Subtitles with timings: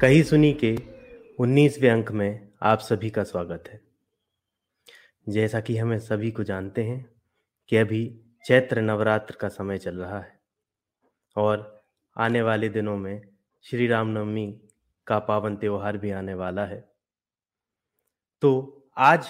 [0.00, 0.76] कही सुनी के
[1.38, 3.80] 19वें अंक में आप सभी का स्वागत है।
[5.28, 7.12] जैसा कि हमें सभी को जानते हैं
[7.68, 10.40] कि अभी चैत्र नवरात्र का समय चल रहा है
[11.36, 11.84] और
[12.18, 13.22] आने वाले दिनों में
[13.62, 14.60] श्री रामनवमी
[15.06, 16.92] का पावन त्योहार भी आने वाला है।
[18.42, 19.28] तो आज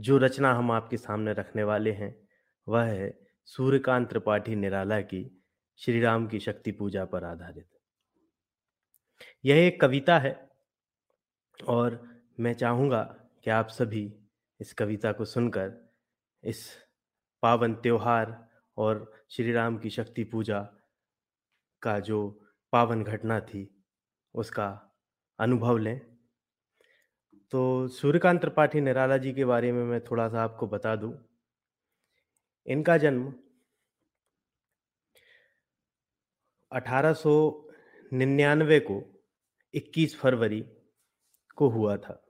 [0.00, 2.28] जो रचना हम आपके सामने रखने वाले हैं,
[2.68, 5.42] वह है सूर्यकांत त्रिपाठी निराला की
[5.76, 7.66] श्री राम की शक्ति पूजा पर आधारित।
[9.44, 10.50] यह एक कविता है।
[11.66, 12.08] और
[12.40, 14.14] मैं चाहूँगा कि आप सभी
[14.60, 15.94] इस कविता को सुनकर,
[16.44, 16.72] इस
[17.42, 20.68] पावन त्योहार और श्री राम की शक्ति पूजा
[21.82, 23.84] का जो पावन घटना थी,
[24.34, 24.96] उसका
[25.38, 26.00] अनुभव लें।
[27.50, 31.24] तो सूर्यकांत त्रिपाठी निराला जी के बारे में मैं थोड़ा सा आपको बता दूँ।
[32.66, 33.34] इनका जन्म
[36.72, 39.17] 1899 को
[39.74, 40.64] 21 फरवरी
[41.58, 42.22] को हुआ था।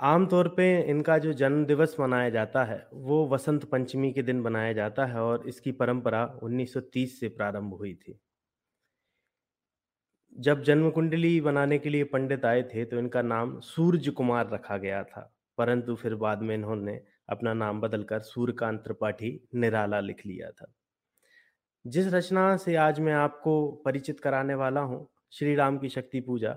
[0.00, 4.72] आमतौर पे इनका जो जन्म दिवस मनाया जाता है, वो वसंत पंचमी के दिन मनाया
[4.72, 8.18] जाता है और इसकी परंपरा 1930 से प्रारंभ हुई थी।
[10.36, 14.76] जब जन्म कुंडली बनाने के लिए पंडित आए थे तो इनका नाम सूर्य कुमार रखा
[14.78, 20.50] गया था, परंतु फिर बाद में इन्होंने अपना नाम बदलकर सूर्यकांत त्रिपाठी निराला लिख लिया
[20.50, 20.74] था।
[21.84, 23.54] जिस रचना से आज मैं आपको
[23.84, 26.54] परिचित कराने वाला हूँ, श्री राम की शक्ति पूजा।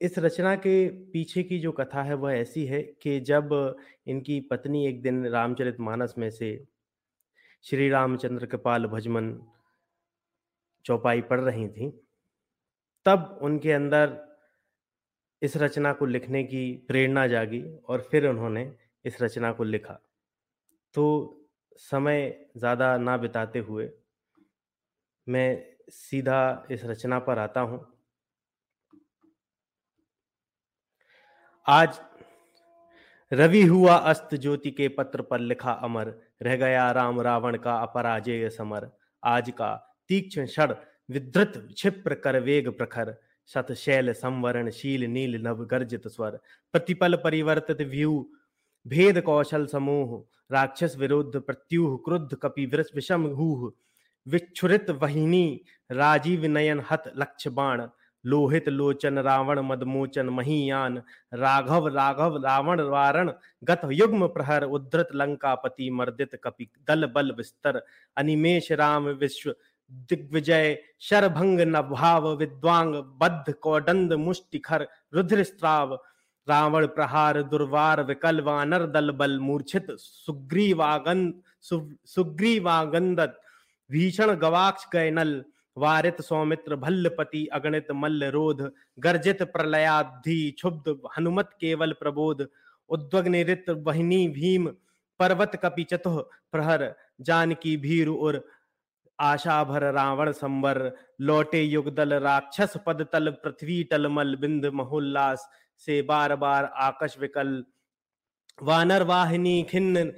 [0.00, 4.86] इस रचना के पीछे की जो कथा है, वह ऐसी है कि जब इनकी पत्नी
[4.86, 6.52] एक दिन रामचरित मानस में से
[7.64, 9.32] श्री रामचंद्र कपाल भजमन
[10.84, 11.88] चौपाई पढ़ रही थी,
[13.06, 14.18] तब उनके अंदर
[15.42, 18.70] इस रचना को लिखने की प्रेरणा जागी और फिर उन्होंने
[19.04, 19.98] इस रचना को लिखा।
[20.94, 21.06] तो
[21.78, 23.90] समय ज़्यादा ना बिताते हुए
[25.30, 27.80] मैं सीधा इस रचना पर आता हूँ।
[31.66, 32.00] आज
[33.32, 36.08] रवि हुआ अस्त ज्योति के पत्र पर लिखा अमर,
[36.42, 38.90] रह गया राम रावण का अपराजय समर।
[39.22, 39.74] आज का
[40.08, 40.74] तीक्ष्ण क्षण
[41.10, 43.14] विद्रुत क्षिप्र कर वेग प्रखर।
[43.46, 46.38] शत शैल संवरण शील नील नव गर्जित स्वर।
[46.72, 48.30] प्रतिपल परिवर्तित व्यू,
[48.86, 53.72] भेद कौशल समूह। राक्षस विरुद्ध प्रत्युह, क्रुद्ध कपि विषम हूह।
[54.30, 57.86] विक्षुरित वहिनी, राजीव नयन हत लक्ष्य बाण
[58.24, 60.96] लोहित लोचन रावण मदमोचन महीयान।
[61.34, 63.30] राघव राघव रावण वारण।
[63.64, 67.82] गत युग्म प्रहर उद्धृत लंकापति मर्दित कपि दल बल विस्तर
[68.16, 69.54] अनिमेश राम विश्व
[69.90, 75.94] दिग्विजय। शरभंग नभाव विद्वांग। बद्ध कौडंद मुष्टिखर रुद्र स्त्राव।
[76.48, 81.30] रावण प्रहार दुर्वार विकल वानर दल बल मूर्छित। सुग्रीवागन
[81.62, 83.40] सुग्रीवागंद सुग्रीवागंदत
[83.90, 85.42] भीषण गवाक्ष गैनल
[85.76, 88.60] वारित सौमित्र भल्लपति अगणित मल्ल रोध,
[88.98, 92.46] गर्जित प्रलयाधि क्षुब्ध हनुमत केवल प्रबोध
[92.90, 94.66] उद्वग्नित वहिनी भीम,
[95.20, 96.20] पर्वत कपि चतुह
[96.52, 98.42] प्रहर, जानकी भीर उर
[99.18, 100.78] आशा भर रावण संवर,
[101.20, 105.48] लौटे युगदल राक्षस पद तल, पृथ्वी टलमल बिंद महोल्लास
[105.86, 107.64] से बार बार आकश विकल।
[108.62, 110.12] वानर वाहिनी खिन्न,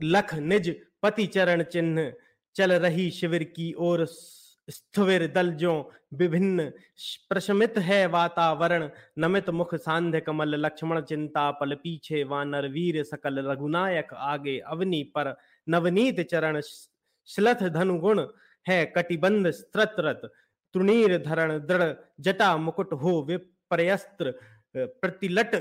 [0.00, 2.12] लख निज पति चरण चिन्ह
[2.58, 4.04] चल रही शिविर की ओर
[4.68, 5.72] स्थविर दल जो
[6.14, 6.68] विभिन्न
[7.28, 8.88] प्रशमित है वातावरण।
[9.18, 15.34] नमित मुख सांध्य कमल, लक्ष्मण चिंता, पल पीछे वानर वीर सकल, रघुनायक आगे अवनी पर।
[15.68, 16.60] नवनीत चरण
[17.28, 18.26] श्लथ धनुगुण
[18.66, 20.30] है कटिबंध स्त्रत
[20.74, 24.34] तृणीर धरण दृढ़, जटा मुकुट हो विप्रयस्त्र।
[24.76, 25.54] प्रतिलट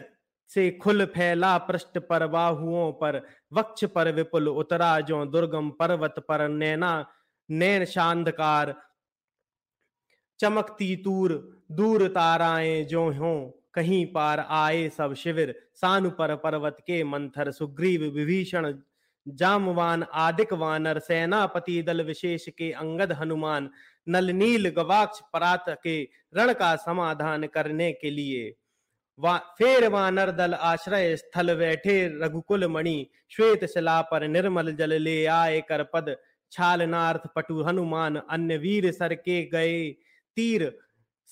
[0.50, 3.22] से खुल फैला पृष्ठ पर बाहुओं पर,
[3.54, 7.06] वक्ष पर विपुल उतरा जो दुर्गम पर्वत पर नैना,
[7.52, 8.76] नैन शांधकार,
[10.40, 11.32] चमकती तूर,
[11.72, 18.02] दूर ताराएँ जो हो, कहीं पार आए सब शिविर, सानु पर पर्वत के मंथर, सुग्रीव
[18.02, 18.74] विभीषण,
[19.28, 23.70] जामवान आदिक वानर, सेनापति दल विशेष के अंगद हनुमान
[24.10, 26.04] नल नील गवाक्ष परात के
[26.36, 28.56] रण का समाधान करने के लिए।
[29.20, 35.26] वा फेर वानर दल आश्रय स्थल बैठे रघुकुल मणि। श्वेत शिला पर निर्मल जल ले
[35.26, 36.16] आए कर पद।
[36.52, 39.90] छालनार्थ पटु हनुमान, अन्य वीर सर के गए।
[40.38, 40.78] तीर,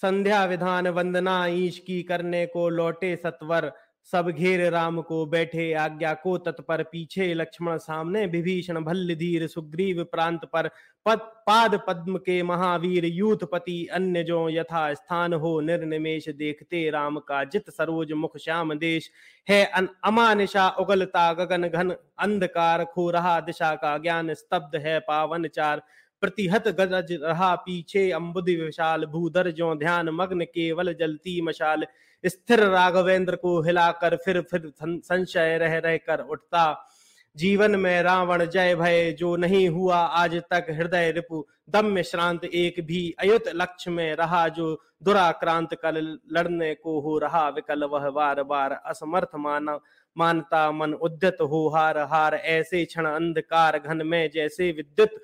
[0.02, 3.72] संध्या विधान वंदना, ईश की करने को लौटे सत्वर।
[4.14, 10.04] सब घेर राम को बैठे आज्ञा को तत्पर पीछे लक्ष्मण सामने विभीषण भल्ल धीर सुग्रीव
[10.04, 10.68] प्रांत पर
[11.06, 17.44] पद, पाद पद्म के महावीर यूथपति अन्य जो यथा स्थान हो निर्निमेश देखते राम का
[17.46, 19.10] जित सरोज मुख श्याम देश
[19.48, 25.48] है अन अमानिशा उगलता गगन घन अंधकार खो रहा दिशा का ज्ञान स्तब्ध है पावन
[25.50, 25.82] चार
[26.24, 31.86] प्रतिहत गज रहा पीछे अम्बुद विशाल भूधर जो ध्यान मग्न केवल जलती मशाल
[32.26, 36.90] स्थिर राघवेंद्र को हिलाकर फिर फिर संशय रह रह कर उठता।
[37.36, 42.86] जीवन में रावण जय भय जो नहीं हुआ आज तक हृदय रिपु, दम्य श्रांत एक
[42.86, 48.44] भी अयुत लक्ष्य में रहा जो दुराक्रांत कल लड़ने को हो रहा। विकल वह बार
[48.44, 49.80] बार असमर्थ माना,
[50.18, 55.22] मानता मन उद्यत हो हार हार। ऐसे क्षण अंधकार घन में जैसे विद्युत।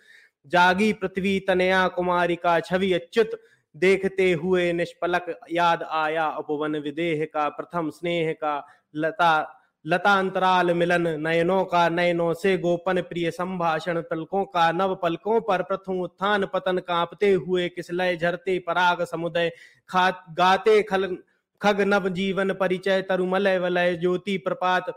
[0.48, 3.39] जागी पृथ्वी तनया कुमारी का छवि अच्युत।
[3.75, 8.65] देखते हुए निष्पलक याद आया। उपवन विदेह का, प्रथम स्नेह का,
[8.95, 15.41] लता लता अंतराल मिलन, नयनों का, नयनों से गोपन प्रिय संभाषण, पलकों का, नव पलकों
[15.41, 19.51] पर प्रथम उत्थान, पतन कांपते हुए किसलय झरते पराग समुदय
[19.89, 21.17] खा गाते खल,
[21.62, 24.94] खग नव जीवन परिचय, तरुमलय वलय, ज्योति प्रपात,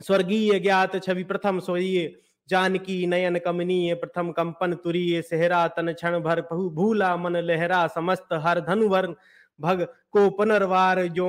[0.00, 6.40] स्वर्गीय ज्ञात छवि प्रथम सोइए जानकी नयन कमनीय, प्रथम कंपन तुरीय, सेहरा तन क्षण भर
[6.50, 9.14] भूला मन लहरा, समस्त हर धनुवर
[9.60, 9.82] भग
[10.12, 11.26] को पुनर्वार जो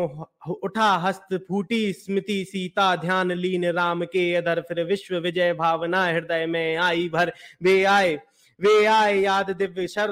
[0.63, 6.45] उठा हस्त फूटी स्मृति, सीता ध्यान लीन राम के अधर, फिर विश्व विजय भावना हृदय
[6.45, 7.31] में आई भर।
[7.63, 8.15] वे आए
[8.59, 10.11] वे आए याद दिव्य शर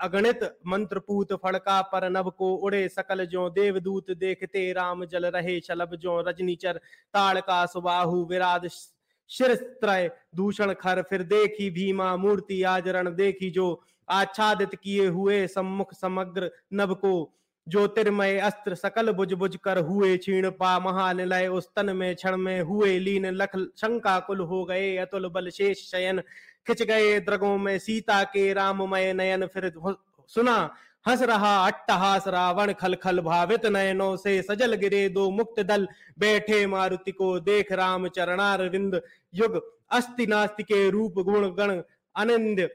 [0.00, 5.58] अगणित मंत्र पूत फड़का पर नभ को उड़े सकल जो देवदूत देखते राम जल रहे,
[5.60, 6.80] शलभ जो रजनीचर
[7.14, 8.68] ताड़ का सुबाहु विराज
[9.30, 15.94] शिर त्रय दूषण खर, फिर देखी भीमा मूर्ति आजरण, देखी जो आच्छादित किए हुए सम्मुख
[15.94, 17.12] समग्र नभ को।
[17.66, 22.60] ज्योतिर्मय अस्त्र सकल बुझ बुझ कर हुए क्षीण पा महानिलय उस तन में क्षण में
[22.60, 26.20] हुए लीन लख, शंका कुल हो गए, अतुल बल शेष शयन।
[26.66, 29.72] खिंच गए द्रगों में सीता के राममय नयन, फिर
[30.30, 30.74] सुना
[31.06, 35.86] हंस रहा अट्टहास रावण खल खल भावित नयनों से सजल गिरे दो मुक्त दल।
[36.18, 39.00] बैठे मारुति को देख राम चरणार विंद
[39.34, 39.60] युग
[39.90, 41.80] अस्ति नास्ति के रूप गुण गण
[42.14, 42.68] अनिंद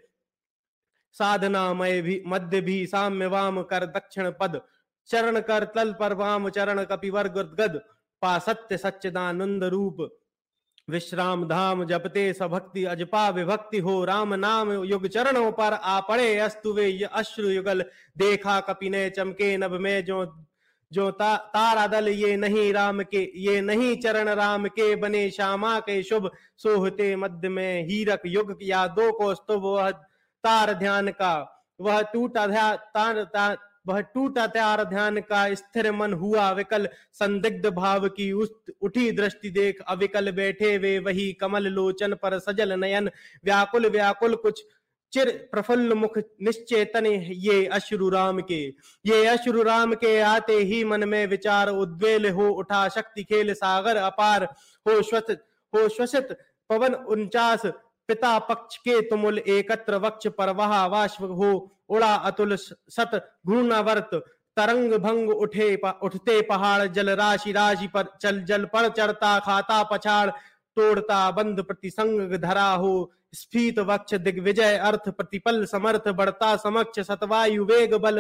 [1.16, 4.62] साधना मय भी, मध्य भी, साम्य वाम कर दक्षिण पद।
[5.10, 7.82] चरण कर तल पर वाम, चरण कपिवर गद
[8.22, 9.98] पा सत्य सच्चिदानंद रूप।
[10.88, 16.74] विश्राम धाम जपते सभक्ति अजपा विभक्ति हो राम नाम युग चरणों पर आ पड़े अस्तु
[16.74, 17.84] वे अश्रु युगल।
[18.18, 20.26] देखा कपि ने चमके नभ में जो
[20.92, 25.80] जो ता, तारा दल ये नहीं राम के ये नहीं चरण राम के बने श्यामा
[25.80, 31.34] के शुभ। सोहते मध्य में हीरक युग या दो को स्तुभ वह तार ध्यान का
[31.82, 38.32] वह टूटा तार वह टूटा त्यार ध्यान का स्थिर मन हुआ विकल। संदिग्ध भाव की
[38.34, 43.10] उस उठी दृष्टि देख, अविकल बैठे वे वही कमल लोचन पर सजल नयन।
[43.46, 44.64] व्याकुल व्याकुल कुछ
[45.14, 48.62] चिर प्रफुल्ल मुख निश्चेतन ये अश्रु राम के।
[49.06, 53.98] ये अश्रु राम के आते ही मन में विचार उद्वेल हो उठा शक्ति खेल सागर
[53.98, 54.44] अपार।
[54.86, 55.44] हो श्वसित
[55.74, 56.38] हो श्वसित
[56.70, 57.66] पवन उनचास
[58.08, 61.52] पिता पक्ष के तुमुल एकत्र वक्ष पर वहा वाश्व हो,
[61.90, 63.12] उड़ा अतुल सत
[63.48, 64.10] घूर्णावर्त,
[64.58, 70.30] तरंग भंग उठे उठते पहाड़, जल राशि राशि पर चल जल पर चढ़ता, खाता पछाड़,
[70.30, 77.94] तोड़ता बंद प्रतिसंग धरा हो, स्फीत वक्ष दिग्विजय अर्थ प्रतिपल समर्थ बढ़ता समक्ष सतवायु वेग
[77.96, 78.20] बल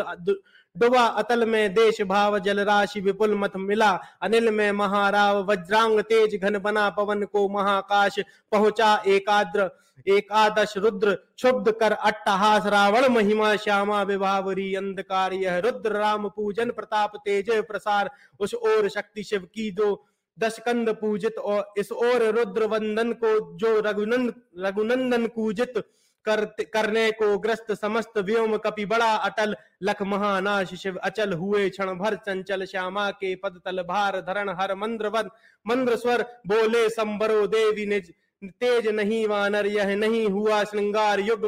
[0.76, 3.92] डुबा अतल में देश भाव जल राशि विपुल मत मिला।
[4.22, 8.20] अनिल में महाराव वज्रांग तेज घन बना पवन को महाकाश
[8.52, 9.70] पहुँचा एकाद्र।
[10.08, 17.16] एकादश रुद्र क्षुब्ध कर अट्टहास रावण महिमा श्यामा विभावरी अंधकार यह रुद्र राम पूजन प्रताप
[17.18, 20.06] तेज प्रसार। उस ओर शक्ति शिव की दो
[20.38, 25.84] दशकंद पूजित और इस ओर रुद्र वंदन को जो रघुनंद रघुनंदन पूजित
[26.28, 31.94] कर, करने को ग्रस्त समस्त व्योम कपि बड़ा अटल। लख महानाश शिव अचल हुए क्षण
[31.96, 35.30] भर चंचल श्यामा के पद तल भार धरण हर मंद्र वन।
[35.66, 38.14] मंद्र स्वर बोले संबरो देवी निज।
[38.62, 41.46] तेज नहीं वानर यह नहीं हुआ श्रृंगार युग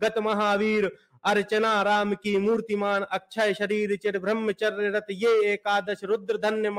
[0.00, 0.90] गत महावीर।
[1.24, 6.70] अर्चना राम की मूर्तिमान अक्षय शरीर चिर ब्रह्मचर्य रत ये एकादश रुद्र धन्य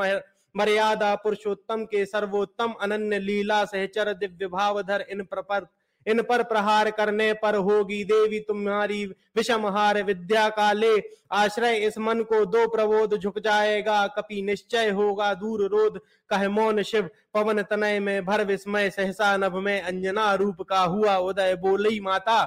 [0.55, 5.67] मर्यादा पुरुषोत्तम के सर्वोत्तम अनन्य लीला सहचर दिव्य भावधर इन प्रपर
[6.09, 9.03] इन पर प्रहार करने पर होगी देवी तुम्हारी
[9.35, 10.95] विषम हार विद्या का ले
[11.31, 15.99] आश्रय इस मन को दो प्रबोध झुक जाएगा, कपि निश्चय होगा दूर रोध।
[16.29, 21.17] कह मौन शिव, पवन तनय में भर विस्मय, सहसा नभ में अंजना रूप का हुआ
[21.17, 22.43] उदय। बोली माता,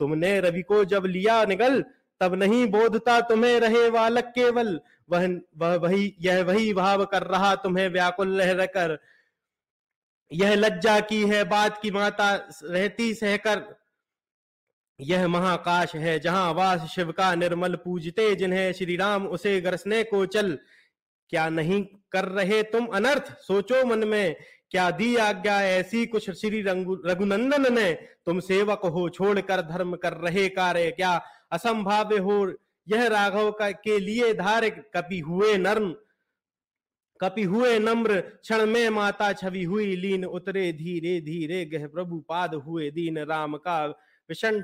[0.00, 1.84] तुमने रवि को जब लिया निगल,
[2.20, 4.78] तब नहीं बोधता तुम्हें रहे वालक केवल।
[5.10, 8.98] वह वह वही, यह वही भाव कर रहा तुम्हें व्याकुल रह कर
[10.32, 13.76] यह लज्जा की है, बात की माता रहती सहकर।
[15.00, 20.26] यह महाकाश है, जहाँ वास शिव का निर्मल पूजते, जिन्हें श्री राम उसे गरसने को,
[20.26, 20.58] चल,
[21.30, 23.38] क्या नहीं कर रहे तुम अनर्थ?
[23.40, 24.36] सोचो मन में,
[24.70, 26.62] क्या दी आज्ञा ऐसी कुछ श्री
[27.06, 27.92] रघुनंदन ने?
[28.24, 32.54] तुम सेवक हो, छोड़कर धर्म कर रहे कार्य, क्या असंभाव्य हो?
[32.88, 35.96] यह राघव का, के लिए धार कपि हुए नर्म
[37.20, 42.54] कपि हुए नम्र क्षण में माता छवि हुई, लीन उतरे धीरे धीरे, गह प्रभु पाद
[42.56, 43.84] हुए दीन राम का
[44.30, 44.62] विषण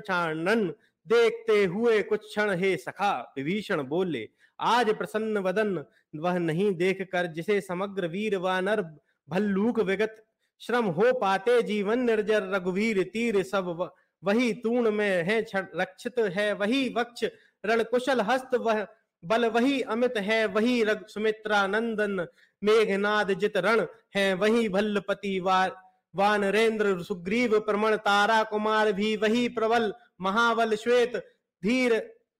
[1.07, 4.27] देखते हुए कुछ क्षण, हे सखा, विभीषण बोले,
[4.59, 5.83] आज प्रसन्न वदन,
[6.15, 8.81] वह नहीं देख कर जिसे समग्र वीर वानर
[9.27, 10.23] भल्लूक विगत
[10.61, 13.89] श्रम हो पाते जीवन निर्जर रघुवीर तीर सब
[14.23, 17.23] वही तूण में है रक्षित है, वही वक्ष
[17.63, 18.85] रण कुशल हस्त वह
[19.23, 22.25] बल वही अमित है, वही रघ सुमित्रा नंदन
[22.61, 23.85] मेघनाद जित रण
[24.15, 25.75] है, वही भल्लपति वार
[26.13, 31.15] वानरेंद्र, सुग्रीव प्रमण तारा कुमार भी वही प्रबल, महाबल श्वेत,
[31.63, 31.93] धीर,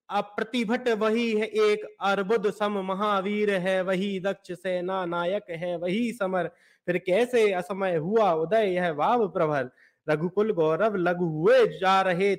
[0.10, 6.50] अप्रतिभट वही है एक, अर्बुद सम महावीर है, वही दक्ष सेना नायक है, वही समर।
[6.88, 9.70] फिर कैसे असमय हुआ उदय, यह वाव प्रभल
[10.08, 12.36] रघुकुल गौरव लघु हुए जा रहे,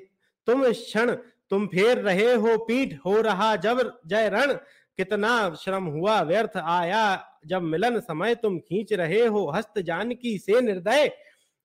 [0.47, 1.15] तुम क्षण
[1.53, 4.53] तुम फेर रहे हो, पीठ हो रहा जब जय रण।
[4.97, 10.61] कितना श्रम हुआ, व्यर्थ आया, जब मिलन समय तुम खींच रहे हो, हस्त जानकी से
[10.61, 11.07] निर्दय।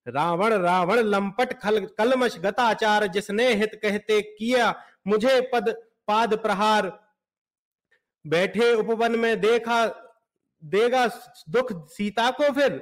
[0.08, 5.68] रावण रावण, लंपट खल, कलमश गताचार, जिसने हित कहते किया, मुझे पद,
[6.08, 7.08] पाद प्रहार।
[8.26, 9.86] बैठे उपवन में देखा,
[10.64, 11.06] देगा
[11.50, 12.72] दुख सीता को फिर।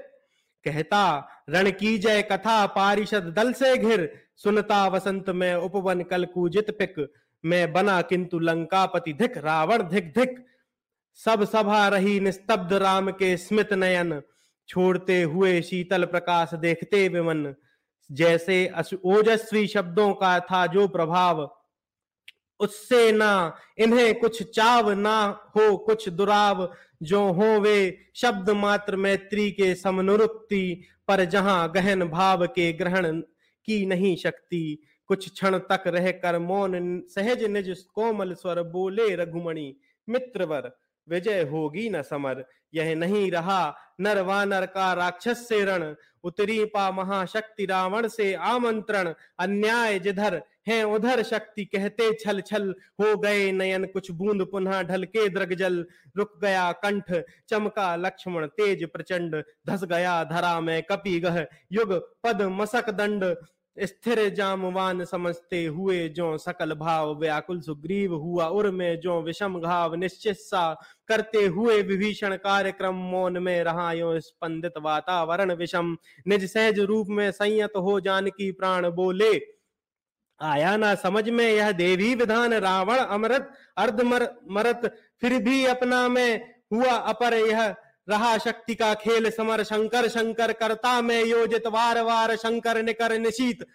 [0.65, 6.71] कहता, रण की जय कथा, पारिषद दल से घिर। सुनता वसंत में उपवन कल कूजित
[6.71, 7.12] पिक।
[7.45, 10.47] में बना किंतु लंकापति धिक, रावण धिक धिक।
[11.14, 14.23] सब सभा रही निस्तब्ध राम के स्मित नयन।
[14.69, 17.55] छोड़ते हुए शीतल प्रकाश देखते विमन।
[18.12, 18.73] जैसे
[19.05, 21.57] ओजस्वी शब्दों का था जो प्रभाव।
[22.61, 29.50] उससे ना इन्हें कुछ चाव, ना हो कुछ दुराव। जो हो वे शब्द मात्र मैत्री
[29.50, 33.23] के समनुरुक्ति। पर जहाँ गहन भाव के ग्रहण
[33.66, 34.78] की नहीं शक्ति।
[35.11, 39.75] कुछ क्षण तक रह कर मौन सहज निज कोमल स्वर बोले रघुमणि,
[40.08, 40.70] मित्रवर,
[41.08, 42.44] विजय होगी न समर।
[42.75, 45.94] यह नहीं रहा नर वानर का राक्षस से रण।
[46.25, 53.16] उतरी पा महाशक्ति रावण से आमंत्रण। अन्याय जिधर है उधर शक्ति कहते छल छल हो
[53.16, 55.85] गए नयन, कुछ बूंद पुनः ढल के द्रगजल।
[56.16, 57.12] रुक गया कंठ,
[57.49, 61.92] चमका लक्ष्मण तेज प्रचंड। धस गया धरा में कपि गह युग
[62.25, 63.25] पद मसक दंड।
[63.76, 69.95] स्थिर जामवान समझते हुए जो सकल भाव व्याकुल सुग्रीव हुआ उर में जो विषम घाव
[69.95, 70.73] निश्चित सा
[71.09, 75.97] करते हुए विभीषण कार्यक्रम मौन में रहा यो स्पंदित वातावरण विषम।
[76.28, 79.33] निज सहज रूप में संयत हो जान की प्राण बोले।
[80.40, 86.09] आया ना समझ में यह देवी विधान रावण अमृत अर्ध मर, मरत फिर भी अपना
[86.09, 87.75] में हुआ अपर यह
[88.09, 93.67] रहा शक्ति का खेल समर शंकर शंकर करता में योजित, वार वार शंकर निकर निशीत।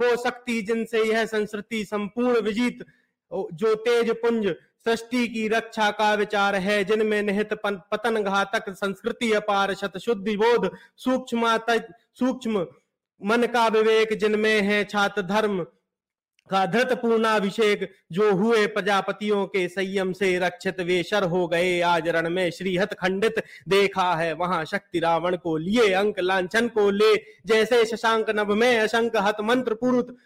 [0.00, 2.84] हो सकती जिनसे यह संस्कृति संपूर्ण विजित।
[3.32, 4.46] जो तेज पुंज,
[4.84, 10.70] सृष्टि की रक्षा का विचार है, जिनमें निहित पतन घातक संस्कृति अपार शत शुद्धि बोध।
[10.96, 11.58] सूक्ष्म
[12.14, 12.66] सूक्ष्म
[13.20, 15.66] मन का विवेक जिनमें है छात्र धर्म।
[16.50, 22.08] का धृत पूर्णाभिषेक जो हुए प्रजापतियों के संयम से रक्षित वे शर हो गए। आज
[22.08, 27.14] रण में श्रीहत खंडित देखा है। वहाँ शक्ति रावण को लिए, अंक लांछन को ले।
[27.46, 30.16] जैसे शशांक नभ में अशंक हत मंत्र पुरुत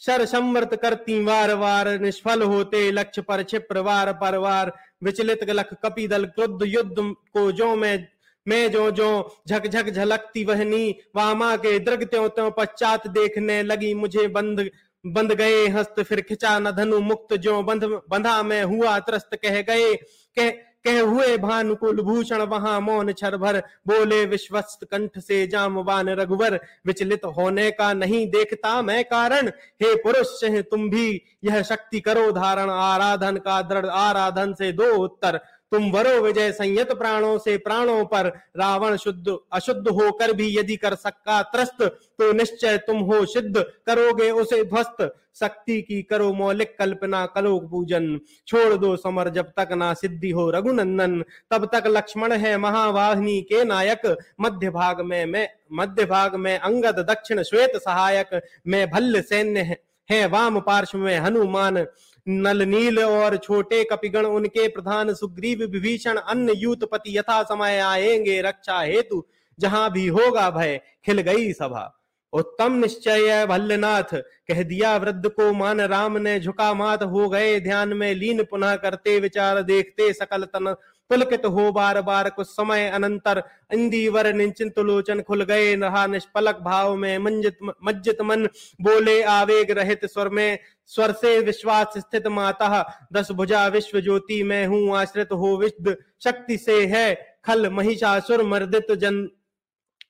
[0.00, 4.72] शर समृत करती वार वार, निष्फल होते लक्ष्य पर क्षिप्र वार पर वार।
[5.04, 8.06] विचलित लख कपि दल क्रुद्ध युद्ध को जो मैं
[8.46, 9.06] मैं जो जो
[9.48, 14.68] झक झक झलकती वहनी। वामा के दृग त्यों त्यों पश्चात देखने लगी मुझे बंद
[15.04, 19.60] बंध गए, हस्त फिर खिंचा न धनु, मुक्त जो बंध, बंधा में हुआ त्रस्त, कह
[19.62, 19.94] गए,
[20.36, 20.50] कह
[20.84, 27.24] कह हुए भानुकुल भूषण, वहाँ मौन छर भर, बोले विश्वस्त कंठ से जामवान रघुवर, विचलित
[27.36, 29.48] होने का नहीं देखता मैं कारण,
[29.82, 35.40] हे पुरुष तुम भी यह शक्ति करो, धारण आराधन का दृढ़, आराधन से दो उत्तर
[35.72, 40.94] तुम वरो विजय संयत प्राणों से प्राणों पर रावण शुद्ध अशुद्ध होकर भी यदि कर
[40.94, 47.24] सक्का त्रस्त तो निश्चय तुम हो सिद्ध करोगे उसे ध्वस्त। शक्ति की करो मौलिक कल्पना
[47.26, 52.56] कलो पूजन। छोड़ दो समर जब तक ना सिद्धि हो रघुनंदन। तब तक लक्ष्मण है
[52.56, 58.90] महावाहिनी के नायक। मध्य भाग में मैं मध्य भाग में अंगद दक्षिण श्वेत सहायक। में
[58.90, 61.84] भल्ल सैन्य है, है वाम पार्श्व में हनुमान।
[62.28, 68.80] नल नील और छोटे कपिगण, उनके प्रधान सुग्रीव विभीषण, अन्य यूतपति यथा समय आएँगे रक्षा
[68.80, 69.26] हेतु,
[69.58, 71.96] जहाँ भी होगा भय, खिल गई सभा।
[72.32, 74.14] उत्तम निश्चय भल्लनाथ
[74.48, 78.76] कह दिया वृद्ध को, मान राम ने झुका मात हो गए, ध्यान में लीन पुनः
[78.76, 80.74] करते विचार देखते सकल तन
[81.10, 86.94] पुलकित हो बार बार कुछ समय अनंतर इंदीवर निश्चिंत लोचन खुल गए रहा निष्पलक भाव
[86.96, 88.46] में मंजित मज्जित मन
[88.80, 90.58] बोले आवेग रहित स्वर में
[90.90, 96.56] स्वर से विश्वास स्थित माता दस भुजा विश्व ज्योति में हूँ आश्रित हो विश्व शक्ति
[96.58, 97.12] से है
[97.44, 99.26] खल महिषासुर मर्दित जन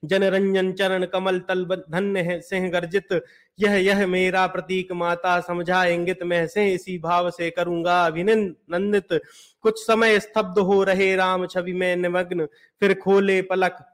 [0.02, 3.20] जनरंजन चरण कमल तल धन्य है, सिंह गर्जित।
[3.58, 9.20] यह यह मेरा प्रतीक माता समझा इंगित मैं से इसी भाव से करूँगा अभिनंदित।
[9.62, 12.46] कुछ समय स्तब्ध हो रहे राम छवि में निमग्न,
[12.82, 13.86] फिर खोले पलक।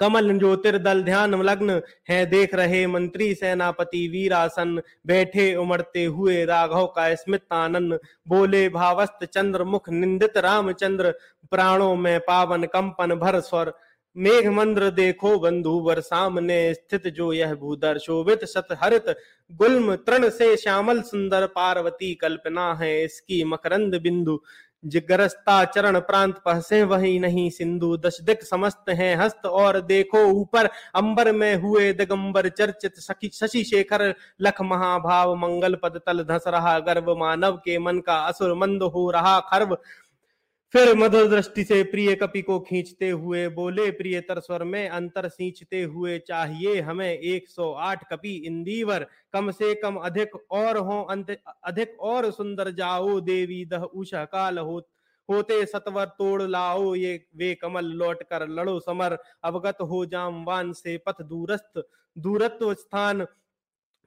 [0.00, 7.14] कमल ज्योतिर्दल ध्यान लग्न है देख रहे मंत्री, सेनापति, वीरासन। बैठे उमड़ते हुए राघव का
[7.14, 11.10] स्मित आनंद। बोले भावस्त चंद्र मुख निंदित रामचंद्र।
[11.50, 13.72] प्राणों में पावन कंपन भर स्वर।
[14.16, 19.04] मेघ मंद्र देखो बंधुवर सामने, स्थित जो यह भूधर शोभित सत हरित
[19.50, 24.38] गुल्म तृण से श्यामल सुंदर पार्वती कल्पना है इसकी मकरंद बिंदु।
[24.84, 30.66] जिगरस्ता चरण प्रांत पहसे वही नहीं सिंधु। दश दिक समस्त है हस्त और देखो ऊपर,
[30.94, 33.00] अंबर में हुए दिगंबर चर्चित
[33.34, 38.54] शशि शेखर, लख महाभाव मंगल पद तल धस रहा। गर्व मानव के मन का असुर
[38.54, 39.76] मंद हो रहा। खर्व
[40.74, 45.82] फिर मधुर दृष्टि से प्रिय कपि को खींचते हुए बोले प्रियतर स्वर में अंतर सींचते
[45.82, 51.30] हुए चाहिए हमें 108 कपि इंदीवर। कम से कम अधिक और हो अंत,
[51.64, 54.78] अधिक और सुंदर जाओ, देवी दह उषा काल हो,
[55.28, 60.72] होते सतवर तोड़ लाओ, ये वे कमल लौट कर लड़ो समर। अवगत हो जाम जामवान
[60.72, 61.82] से पथ दूरस्थ,
[62.18, 63.26] दूरत्व स्थान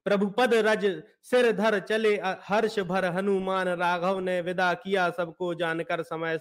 [0.05, 0.86] प्रभु पद रज
[1.24, 6.39] सिर धर चले हर्ष भर हनुमान राघव ने विदा किया। सबको जानकर समय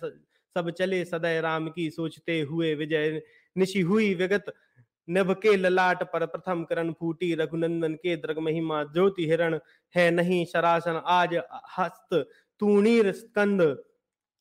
[0.57, 3.21] सब चले सदय राम की सोचते हुए विजय
[3.57, 4.53] निशी हुई विगत।
[5.09, 9.59] नभ के ललाट पर प्रथम करण फूटी, रघुनंदन के द्रग महिमा ज्योति हिरण
[9.95, 11.35] है नहीं, शरासन आज
[11.79, 12.15] हस्त
[12.61, 13.63] तूणीर स्कंद।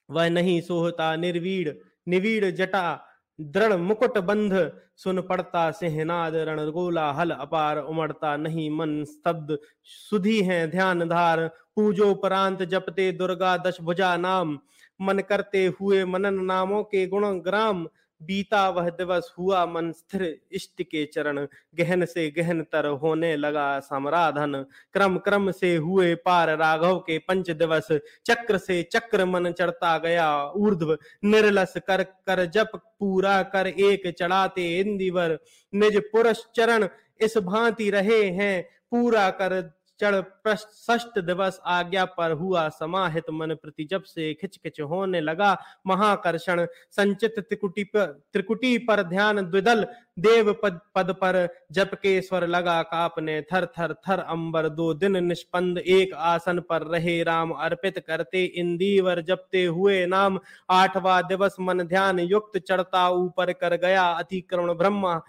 [0.09, 1.73] वह नहीं सोहता, निर्वीड़,
[2.07, 3.08] निवीड़ जटा
[3.39, 4.53] दृढ़ मुकुट बंध
[4.95, 12.13] सुन पड़ता सिंहनाद रणगोला हल अपार उमड़ता नहीं मन स्तब्ध। सुधी है ध्यान धार पूजो
[12.13, 14.57] परांत जपते दुर्गा दश भुजा नाम।
[15.01, 17.87] मन करते हुए मनन नामों के गुण ग्राम।
[18.21, 23.79] बीता वह दिवस हुआ मन स्थिर, इष्ट के चरण गहन से गहन तर होने लगा
[23.79, 24.55] समराधन।
[24.93, 27.87] क्रम क्रम से हुए पार राघव के पंच दिवस,
[28.25, 34.69] चक्र से चक्र मन चढ़ता गया ऊर्ध्व। निर्लस कर कर जप पूरा कर एक चढ़ाते
[34.79, 35.37] इंदिवर
[35.73, 36.87] निज पुरुष चरण
[37.21, 39.61] इस भांति रहे हैं, पूरा कर
[40.01, 45.51] चढ़ ष्ट दिवस आज्ञा पर हुआ समाहित मन प्रति जब से खिच खिच होने लगा
[45.87, 49.85] महाकर्षण। संचित त्रिकुटी पर त्रिकुटी पर ध्यान द्विदल
[50.19, 55.23] देव पद पद पर जप के स्वर लगा कापने। थर थर थर अंबर दो दिन
[55.23, 61.83] निष्पंद एक आसन पर रहे राम अर्पित करते इंदीवर जपते हुए नाम। आठवा दिवस मन
[61.83, 65.21] ध्यान युक्त चढ़ता ऊपर कर गया अतिक्रमण ब्रह्मा।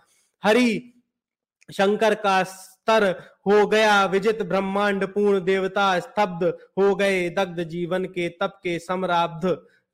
[0.42, 0.92] हरि
[1.68, 2.42] शंकर का
[2.90, 3.04] स्तर
[3.46, 6.44] हो गया। विजित ब्रह्मांड पूर्ण देवता स्तब्ध
[6.78, 9.44] हो गए। दग्ध जीवन के तप के समराब्ध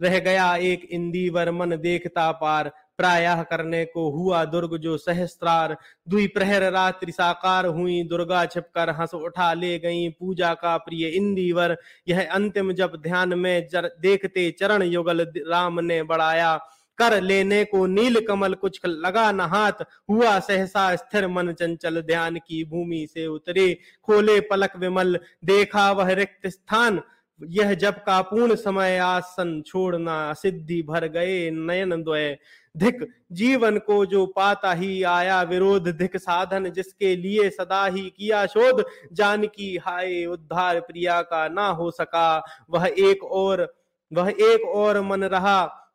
[0.03, 5.77] रह गया। एक इंदीवर मन देखता पार। प्रायः करने को हुआ दुर्ग जो सहस्त्रार।
[6.09, 11.77] दुई प्रहर रात्रि साकार हुई। दुर्गा छिपकर हंस उठा ले गई। पूजा का प्रिय इंदीवर
[12.09, 16.59] यह अंतिम जब ध्यान में जर, देखते चरण युगल राम ने बढ़ाया।
[16.99, 19.73] कर लेने को नील कमल कुछ लगा न हाथ।
[20.11, 26.13] हुआ सहसा स्थिर मन चंचल, ध्यान की भूमि से उतरे। खोले पलक विमल, देखा वह
[26.13, 27.01] रिक्त स्थान।
[27.45, 32.39] यह जब का पूर्ण समय, आसन छोड़ना सिद्धि भर गए नयन द्वय।
[32.77, 38.47] धिक, जीवन को जो पाता ही आया विरोध। धिक, साधन जिसके लिए सदा ही किया
[38.47, 43.75] शोध। जान की हाय, उद्धार प्रिया का ना हो सका। वह एक और,
[44.13, 45.86] वह एक और मन रहा।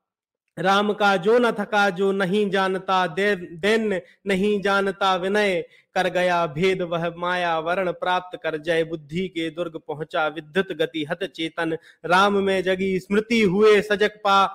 [0.62, 5.62] राम का जो न थका, जो नहीं जानता दैन नहीं जानता विनय,
[5.96, 11.06] कर गया भेद, वह माया वरण प्राप्त कर जय, बुद्धि के दुर्ग पहुँचा विद्युत गति,
[11.12, 14.46] हत चेतन, राम में जगी स्मृति हुए सजग पा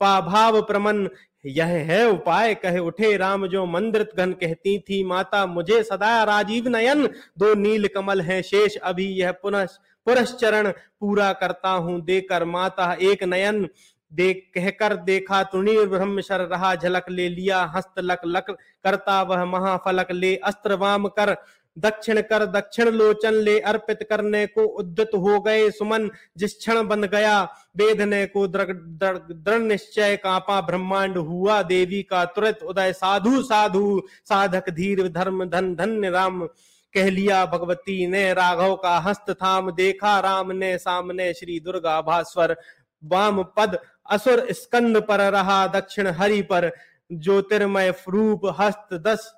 [0.00, 1.08] पा भाव प्रमन।
[1.46, 6.68] यह है उपाय, कहे उठे राम जो मंदिर घन कहती थी, माता मुझे सदा राजीव
[6.68, 7.06] नयन।
[7.38, 9.66] दो नील कमल है शेष, अभी यह पुनः
[10.06, 13.66] पुरस्चरण पूरा करता हूँ, देकर माता एक नयन।
[14.12, 18.50] देख, कहकर देखा तुणीर ब्रह्मशर रहा, झलक ले लिया, हस्त लक लक
[18.84, 21.36] करता वह महाफलक ले, अस्त्र वाम कर,
[21.76, 27.04] दक्षिण कर, दक्षिण लोचन ले, अर्पित करने को उद्यत हो गए सुमन, जिस क्षण बन
[27.04, 27.42] गया
[27.76, 35.08] वेदने को दृढ़ निश्चय कापा, ब्रह्मांड हुआ, देवी का तुरंत उदय, साधु साधु, साधक धीर,
[35.08, 36.46] धर्म, धन, धन्य राम,
[36.94, 42.56] कह लिया भगवती ने, राघव का हस्त थाम, देखा राम ने सामने श्री दुर्गा भास्वर,
[43.02, 43.78] वाम पद
[44.10, 46.70] असुर स्कंद पर रहा, दक्षिण हरि पर।
[47.12, 49.32] ज्योतिर्मय रूप हस्त दस,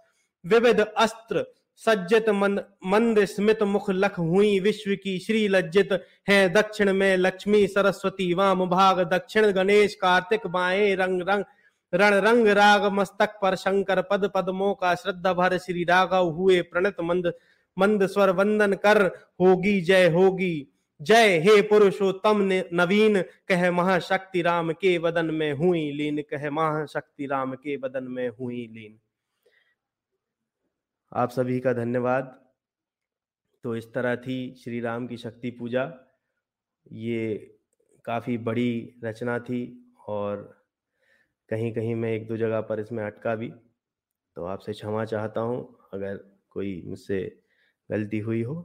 [0.44, 1.44] विविध अस्त्र
[1.76, 5.88] सज्जित मंद स्मित मुख लख हुई। विश्व की श्री लज्जित
[6.28, 11.44] है दक्षिण में लक्ष्मी, सरस्वती, वाम भाग, दक्षिण गणेश, कार्तिक बाएँ रंग रंग,
[11.94, 16.96] रण रंग, राग मस्तक पर शंकर पद पद्मों का श्रद्धा भर श्री राघव हुए, प्रणत
[17.00, 17.32] मंद
[17.78, 19.06] मंद स्वर वंदन कर,
[19.40, 20.73] होगी जय होगी।
[21.04, 27.54] जय हे पुरुषोत्तम नवीन, कह महाशक्ति राम के बदन में हुई लीन, कह महाशक्ति राम
[27.54, 28.98] के बदन में हुई लीन।
[31.12, 32.40] आप सभी का धन्यवाद।
[33.64, 35.84] तो इस तरह थी श्री राम की शक्ति पूजा।
[36.92, 37.36] ये
[38.04, 39.60] काफ़ी बड़ी रचना थी
[40.08, 40.42] और
[41.50, 43.48] कहीं कहीं मैं एक दो जगह पर इसमें अटका भी।
[44.36, 46.16] तो आपसे क्षमा चाहता हूँ, अगर
[46.50, 47.20] कोई मुझसे
[47.90, 48.56] गलती हुई हो।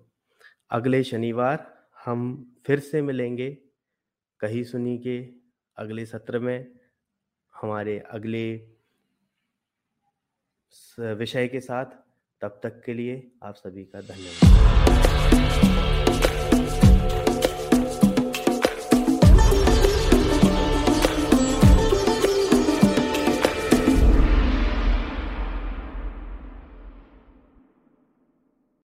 [0.72, 1.79] अगले शनिवार
[2.10, 2.22] हम
[2.66, 3.50] फिर से मिलेंगे।
[4.40, 5.18] कही सुनी के
[5.78, 6.72] अगले सत्र में
[7.54, 8.46] हमारे अगले
[11.00, 11.86] विषय के साथ।
[12.42, 14.50] तब तक के लिए आप सभी का धन्यवाद।